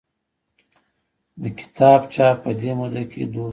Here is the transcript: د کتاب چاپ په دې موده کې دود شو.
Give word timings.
د 1.41 1.43
کتاب 1.59 1.99
چاپ 2.13 2.35
په 2.43 2.51
دې 2.59 2.71
موده 2.79 3.03
کې 3.11 3.21
دود 3.33 3.49
شو. 3.49 3.49